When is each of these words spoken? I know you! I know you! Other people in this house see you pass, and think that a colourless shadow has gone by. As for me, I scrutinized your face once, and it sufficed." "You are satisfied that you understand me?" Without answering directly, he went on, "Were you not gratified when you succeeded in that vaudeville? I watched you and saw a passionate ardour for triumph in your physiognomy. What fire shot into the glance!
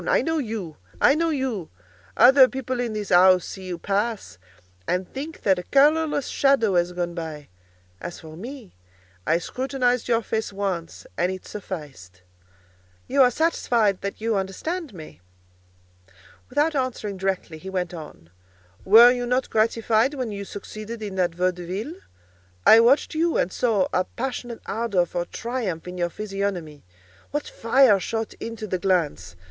I 0.07 0.23
know 0.23 0.39
you! 0.39 0.77
I 0.99 1.13
know 1.13 1.29
you! 1.29 1.69
Other 2.17 2.47
people 2.49 2.79
in 2.79 2.93
this 2.93 3.09
house 3.09 3.45
see 3.45 3.65
you 3.65 3.77
pass, 3.77 4.39
and 4.87 5.07
think 5.07 5.41
that 5.43 5.59
a 5.59 5.63
colourless 5.69 6.27
shadow 6.27 6.73
has 6.73 6.91
gone 6.91 7.13
by. 7.13 7.49
As 8.01 8.19
for 8.19 8.35
me, 8.35 8.73
I 9.27 9.37
scrutinized 9.37 10.07
your 10.07 10.23
face 10.23 10.51
once, 10.51 11.05
and 11.19 11.31
it 11.31 11.45
sufficed." 11.45 12.23
"You 13.07 13.21
are 13.21 13.29
satisfied 13.29 14.01
that 14.01 14.19
you 14.19 14.35
understand 14.35 14.91
me?" 14.91 15.21
Without 16.49 16.73
answering 16.75 17.17
directly, 17.17 17.59
he 17.59 17.69
went 17.69 17.93
on, 17.93 18.31
"Were 18.83 19.11
you 19.11 19.27
not 19.27 19.51
gratified 19.51 20.15
when 20.15 20.31
you 20.31 20.45
succeeded 20.45 21.03
in 21.03 21.13
that 21.17 21.35
vaudeville? 21.35 21.93
I 22.65 22.79
watched 22.79 23.13
you 23.13 23.37
and 23.37 23.53
saw 23.53 23.87
a 23.93 24.05
passionate 24.05 24.61
ardour 24.65 25.05
for 25.05 25.25
triumph 25.25 25.87
in 25.87 25.99
your 25.99 26.09
physiognomy. 26.09 26.81
What 27.29 27.45
fire 27.47 27.99
shot 27.99 28.33
into 28.39 28.65
the 28.65 28.79
glance! 28.79 29.35